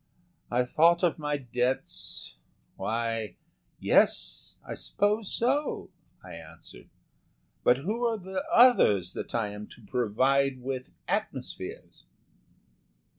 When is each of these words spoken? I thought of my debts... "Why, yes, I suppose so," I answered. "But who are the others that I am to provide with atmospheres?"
I 0.49 0.65
thought 0.65 1.03
of 1.03 1.19
my 1.19 1.37
debts... 1.37 2.35
"Why, 2.75 3.35
yes, 3.79 4.57
I 4.67 4.73
suppose 4.73 5.31
so," 5.31 5.91
I 6.23 6.33
answered. 6.33 6.89
"But 7.63 7.77
who 7.77 8.07
are 8.07 8.17
the 8.17 8.43
others 8.51 9.13
that 9.13 9.35
I 9.35 9.49
am 9.49 9.67
to 9.67 9.85
provide 9.85 10.59
with 10.59 10.89
atmospheres?" 11.07 12.05